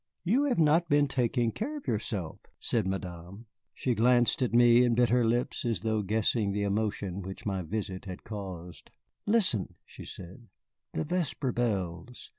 "You 0.23 0.45
have 0.45 0.57
not 0.57 0.89
been 0.89 1.07
taking 1.07 1.51
care 1.51 1.77
of 1.77 1.85
yourself," 1.85 2.39
said 2.59 2.87
Madame. 2.87 3.45
She 3.75 3.93
glanced 3.93 4.41
at 4.41 4.51
me, 4.51 4.83
and 4.83 4.95
bit 4.95 5.09
her 5.09 5.23
lips, 5.23 5.63
as 5.63 5.81
though 5.81 6.01
guessing 6.01 6.53
the 6.53 6.63
emotion 6.63 7.21
which 7.21 7.45
my 7.45 7.61
visit 7.61 8.05
had 8.05 8.23
caused. 8.23 8.89
"Listen," 9.27 9.75
she 9.85 10.05
said, 10.05 10.47
"the 10.93 11.03
vesper 11.03 11.51
bells! 11.51 12.29